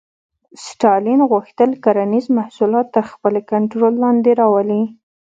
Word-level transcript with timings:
ستالین 0.65 1.21
غوښتل 1.31 1.69
کرنیز 1.83 2.25
محصولات 2.37 2.87
تر 2.95 3.05
خپل 3.11 3.33
کنټرول 3.51 3.93
لاندې 4.03 4.31
راولي 4.41 4.83